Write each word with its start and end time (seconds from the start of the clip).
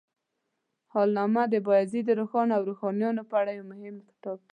حالنامه 0.93 1.43
د 1.49 1.55
بایزید 1.67 2.07
روښان 2.19 2.47
او 2.55 2.61
روښانیانو 2.69 3.21
په 3.29 3.35
اړه 3.41 3.51
یو 3.57 3.65
مهم 3.73 3.95
کتاب 4.09 4.37
دی. 4.47 4.49